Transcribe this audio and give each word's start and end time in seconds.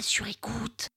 sur 0.00 0.26
écoute. 0.26 0.88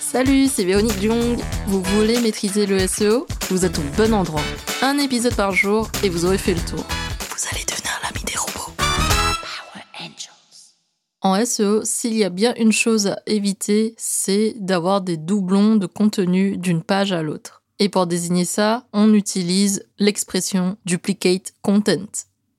Salut, 0.00 0.46
c'est 0.46 0.64
Véronique 0.64 1.00
Jung. 1.00 1.38
Vous 1.66 1.82
voulez 1.82 2.20
maîtriser 2.20 2.66
le 2.66 2.86
SEO 2.86 3.26
Vous 3.50 3.64
êtes 3.64 3.78
au 3.78 3.82
bon 3.96 4.14
endroit. 4.14 4.42
Un 4.82 4.98
épisode 4.98 5.34
par 5.34 5.52
jour 5.52 5.90
et 6.02 6.08
vous 6.08 6.24
aurez 6.24 6.38
fait 6.38 6.54
le 6.54 6.60
tour. 6.60 6.84
Vous 7.30 7.48
allez 7.52 7.64
devenir 7.64 7.92
l'ami 8.02 8.24
des 8.24 8.36
robots. 8.36 8.72
Power 8.76 9.84
Angels. 10.00 10.74
En 11.20 11.44
SEO, 11.44 11.84
s'il 11.84 12.14
y 12.14 12.24
a 12.24 12.30
bien 12.30 12.54
une 12.56 12.72
chose 12.72 13.08
à 13.08 13.18
éviter, 13.26 13.94
c'est 13.98 14.54
d'avoir 14.58 15.00
des 15.00 15.16
doublons 15.16 15.76
de 15.76 15.86
contenu 15.86 16.56
d'une 16.56 16.82
page 16.82 17.12
à 17.12 17.22
l'autre. 17.22 17.62
Et 17.78 17.88
pour 17.88 18.06
désigner 18.06 18.46
ça, 18.46 18.86
on 18.92 19.12
utilise 19.12 19.86
l'expression 19.98 20.78
duplicate 20.86 21.52
content. 21.60 22.06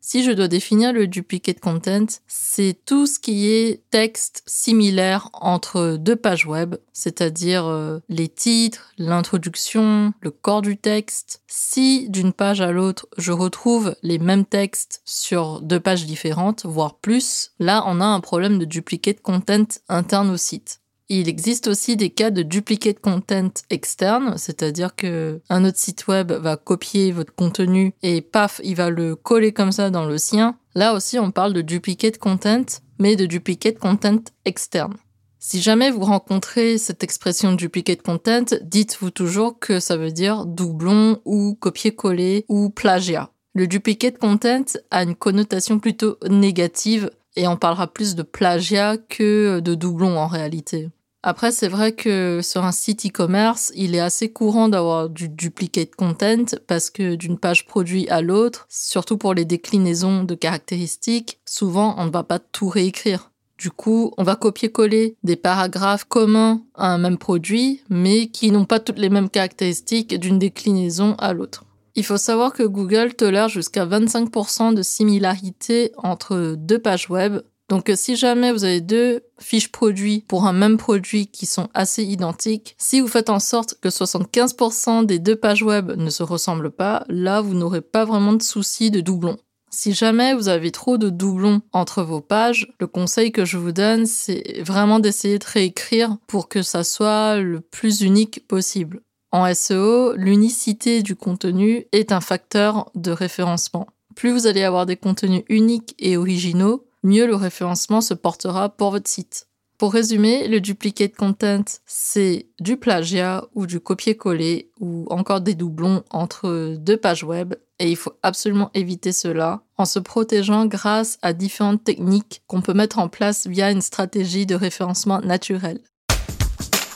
Si 0.10 0.24
je 0.24 0.32
dois 0.32 0.48
définir 0.48 0.94
le 0.94 1.05
duplicate 1.05 1.60
content, 1.60 2.05
c'est 2.28 2.78
tout 2.86 3.07
ce 3.07 3.20
qui 3.20 3.50
est 3.50 3.82
texte 3.89 4.42
similaire 4.46 5.28
entre 5.33 5.97
deux 6.00 6.16
pages 6.16 6.46
web, 6.46 6.75
c'est-à-dire 6.93 7.66
euh, 7.66 8.00
les 8.07 8.30
titres, 8.30 8.93
l'introduction, 8.97 10.14
le 10.21 10.32
corps 10.32 10.61
du 10.61 10.78
texte. 10.78 11.42
Si 11.47 12.10
d'une 12.10 12.32
page 12.32 12.61
à 12.61 12.71
l'autre, 12.71 13.10
je 13.18 13.33
retrouve 13.33 13.97
les 14.02 14.18
mêmes 14.18 14.46
textes 14.46 15.02
sur 15.04 15.60
deux 15.60 15.82
pages 15.82 16.06
différentes, 16.06 16.66
voire 16.66 16.96
plus, 16.96 17.52
là 17.60 17.83
on 17.86 18.00
a 18.00 18.05
un 18.05 18.21
problème 18.21 18.60
de 18.60 18.66
duplicate 18.66 19.19
content 19.19 19.68
interne 19.89 20.30
au 20.30 20.38
site. 20.38 20.80
Il 21.10 21.29
existe 21.29 21.68
aussi 21.68 21.96
des 21.96 22.10
cas 22.10 22.32
de 22.32 22.42
duplicate 22.42 23.00
content 23.00 23.52
externe, 23.70 24.34
c'est-à-dire 24.38 24.93
que 24.96 25.39
un 25.50 25.64
autre 25.64 25.78
site 25.78 26.07
web 26.07 26.33
va 26.33 26.57
copier 26.57 27.14
votre 27.14 27.33
contenu 27.33 27.93
et 28.04 28.21
paf, 28.21 28.60
il 28.64 28.75
va 28.75 28.89
le 28.89 29.16
coller 29.16 29.54
comme 29.54 29.71
ça 29.71 29.89
dans 29.89 30.06
le 30.06 30.18
sien. 30.18 30.57
Là 30.75 30.93
aussi, 30.93 31.18
on 31.18 31.32
parle 31.32 31.54
de 31.54 31.61
duplicate 31.61 32.17
content, 32.17 32.66
mais 33.00 33.16
de 33.16 33.25
duplicate 33.25 33.80
content 33.80 34.22
externe. 34.44 34.95
Si 35.39 35.61
jamais 35.61 35.92
vous 35.92 36.03
rencontrez 36.03 36.78
cette 36.78 37.03
expression 37.03 37.53
duplicate 37.53 38.02
content, 38.02 38.58
dites-vous 38.61 39.11
toujours 39.11 39.59
que 39.59 39.80
ça 39.80 39.95
veut 39.95 40.11
dire 40.11 40.45
doublon 40.45 41.22
ou 41.23 41.55
copier-coller 41.55 42.44
ou 42.50 42.69
plagiat. 42.69 43.30
Le 43.53 43.66
duplicate 43.66 44.17
content 44.17 44.66
a 44.91 45.03
une 45.03 45.16
connotation 45.16 45.80
plutôt 45.80 46.17
négative 46.30 47.09
et 47.38 47.47
on 47.47 47.55
parlera 47.55 47.88
plus 47.88 48.16
de 48.16 48.23
plagiat 48.23 48.97
que 48.97 49.61
de 49.61 49.73
doublon 49.73 50.17
en 50.17 50.28
réalité. 50.28 50.89
Après, 51.23 51.51
c'est 51.51 51.67
vrai 51.67 51.93
que 51.93 52.41
sur 52.43 52.63
un 52.63 52.71
site 52.71 53.05
e-commerce, 53.07 53.71
il 53.75 53.95
est 53.95 53.99
assez 53.99 54.31
courant 54.31 54.69
d'avoir 54.69 55.09
du 55.09 55.29
duplicate 55.29 55.95
content 55.95 56.45
parce 56.67 56.89
que 56.89 57.15
d'une 57.15 57.39
page 57.39 57.65
produit 57.65 58.07
à 58.09 58.21
l'autre, 58.21 58.65
surtout 58.69 59.17
pour 59.17 59.33
les 59.33 59.45
déclinaisons 59.45 60.23
de 60.23 60.35
caractéristiques, 60.35 61.39
souvent 61.45 61.95
on 61.97 62.05
ne 62.05 62.11
va 62.11 62.23
pas 62.23 62.39
tout 62.39 62.69
réécrire. 62.69 63.31
Du 63.57 63.71
coup, 63.71 64.13
on 64.17 64.23
va 64.23 64.35
copier-coller 64.35 65.15
des 65.23 65.35
paragraphes 65.35 66.03
communs 66.03 66.61
à 66.75 66.93
un 66.93 66.99
même 66.99 67.17
produit, 67.17 67.81
mais 67.89 68.27
qui 68.27 68.51
n'ont 68.51 68.65
pas 68.65 68.79
toutes 68.79 68.99
les 68.99 69.09
mêmes 69.09 69.29
caractéristiques 69.29 70.19
d'une 70.19 70.38
déclinaison 70.38 71.15
à 71.15 71.33
l'autre. 71.33 71.65
Il 71.95 72.05
faut 72.05 72.17
savoir 72.17 72.53
que 72.53 72.61
Google 72.61 73.15
tolère 73.15 73.49
jusqu'à 73.49 73.88
25% 73.88 74.75
de 74.75 74.83
similarité 74.83 75.91
entre 75.97 76.53
deux 76.55 76.77
pages 76.77 77.09
web, 77.09 77.41
donc 77.69 77.91
si 77.95 78.15
jamais 78.15 78.51
vous 78.51 78.63
avez 78.63 78.81
deux 78.81 79.23
fiches 79.39 79.71
produits 79.71 80.23
pour 80.27 80.45
un 80.45 80.53
même 80.53 80.77
produit 80.77 81.27
qui 81.27 81.45
sont 81.45 81.67
assez 81.73 82.03
identiques, 82.03 82.75
si 82.77 83.01
vous 83.01 83.07
faites 83.07 83.29
en 83.29 83.39
sorte 83.39 83.75
que 83.81 83.89
75% 83.89 85.05
des 85.05 85.19
deux 85.19 85.35
pages 85.35 85.63
web 85.63 85.91
ne 85.91 86.09
se 86.09 86.23
ressemblent 86.23 86.71
pas, 86.71 87.03
là 87.09 87.41
vous 87.41 87.53
n'aurez 87.53 87.81
pas 87.81 88.05
vraiment 88.05 88.33
de 88.33 88.43
souci 88.43 88.89
de 88.89 89.01
doublons. 89.01 89.38
Si 89.69 89.93
jamais 89.93 90.33
vous 90.33 90.47
avez 90.47 90.71
trop 90.71 90.97
de 90.97 91.09
doublons 91.09 91.61
entre 91.73 92.01
vos 92.01 92.21
pages, 92.21 92.71
le 92.79 92.88
conseil 92.88 93.33
que 93.33 93.43
je 93.43 93.57
vous 93.57 93.73
donne, 93.73 94.05
c'est 94.05 94.61
vraiment 94.61 94.99
d'essayer 94.99 95.38
de 95.39 95.45
réécrire 95.45 96.17
pour 96.25 96.47
que 96.47 96.61
ça 96.61 96.85
soit 96.85 97.38
le 97.38 97.59
plus 97.59 98.01
unique 98.01 98.47
possible. 98.47 99.01
En 99.33 99.53
SEO, 99.53 100.13
l'unicité 100.13 101.03
du 101.03 101.17
contenu 101.17 101.85
est 101.91 102.13
un 102.13 102.22
facteur 102.22 102.89
de 102.95 103.11
référencement. 103.11 103.88
Plus 104.16 104.31
vous 104.31 104.47
allez 104.47 104.63
avoir 104.63 104.85
des 104.85 104.95
contenus 104.95 105.44
uniques 105.50 105.94
et 106.00 106.16
originaux, 106.16 106.87
mieux 107.03 107.28
le 107.28 107.35
référencement 107.35 108.02
se 108.02 108.13
portera 108.13 108.69
pour 108.69 108.91
votre 108.91 109.09
site. 109.09 109.47
Pour 109.78 109.94
résumer, 109.94 110.47
le 110.47 110.59
duplicate 110.59 111.16
content, 111.16 111.63
c'est 111.85 112.47
du 112.59 112.78
plagiat 112.78 113.46
ou 113.53 113.68
du 113.68 113.80
copier-coller 113.80 114.72
ou 114.80 115.06
encore 115.12 115.40
des 115.40 115.53
doublons 115.53 116.03
entre 116.09 116.75
deux 116.80 116.97
pages 116.97 117.24
web 117.24 117.53
et 117.78 117.91
il 117.91 117.96
faut 117.96 118.13
absolument 118.24 118.72
éviter 118.74 119.12
cela 119.12 119.62
en 119.78 119.86
se 119.86 120.00
protégeant 120.00 120.66
grâce 120.66 121.19
à 121.22 121.34
différentes 121.34 121.84
techniques 121.84 122.41
qu'on 122.47 122.63
peut 122.63 122.74
mettre 122.74 122.97
en 122.97 123.07
place 123.07 123.46
via 123.46 123.69
une 123.69 123.81
stratégie 123.81 124.47
de 124.47 124.56
référencement 124.56 125.22
naturel. 125.22 125.80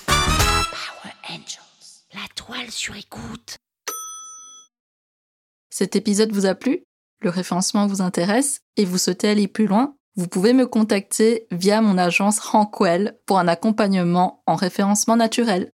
Power 0.07 1.13
Angels. 1.29 2.05
La 2.13 2.27
toile 2.35 2.71
sur 2.71 2.95
écoute. 2.95 3.57
Cet 5.69 5.95
épisode 5.95 6.31
vous 6.31 6.47
a 6.47 6.55
plu? 6.55 6.83
Le 7.21 7.29
référencement 7.29 7.87
vous 7.87 8.01
intéresse 8.01 8.61
et 8.77 8.85
vous 8.85 8.97
souhaitez 8.97 9.29
aller 9.29 9.47
plus 9.47 9.67
loin 9.67 9.95
vous 10.15 10.27
pouvez 10.27 10.51
me 10.53 10.67
contacter 10.67 11.47
via 11.51 11.81
mon 11.81 11.97
agence 11.97 12.39
Rankwell 12.39 13.17
pour 13.25 13.39
un 13.39 13.47
accompagnement 13.47 14.43
en 14.45 14.55
référencement 14.55 15.15
naturel. 15.15 15.71